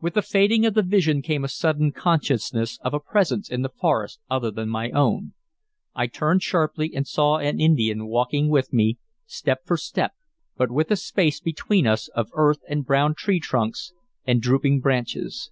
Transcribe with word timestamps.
With 0.00 0.14
the 0.14 0.22
fading 0.22 0.64
of 0.64 0.74
the 0.74 0.82
vision 0.84 1.22
came 1.22 1.42
a 1.42 1.48
sudden 1.48 1.90
consciousness 1.90 2.78
of 2.82 2.94
a 2.94 3.00
presence 3.00 3.50
in 3.50 3.62
the 3.62 3.68
forest 3.68 4.20
other 4.30 4.48
than 4.48 4.68
my 4.68 4.90
own. 4.92 5.32
I 5.92 6.06
turned 6.06 6.44
sharply, 6.44 6.94
and 6.94 7.04
saw 7.04 7.38
an 7.38 7.60
Indian 7.60 8.06
walking 8.06 8.48
with 8.48 8.72
me, 8.72 8.98
step 9.26 9.62
for 9.66 9.76
step, 9.76 10.12
but 10.56 10.70
with 10.70 10.92
a 10.92 10.96
space 10.96 11.40
between 11.40 11.84
us 11.88 12.06
of 12.14 12.30
earth 12.34 12.60
and 12.68 12.86
brown 12.86 13.16
tree 13.16 13.40
trunks 13.40 13.92
and 14.24 14.40
drooping 14.40 14.78
branches. 14.82 15.50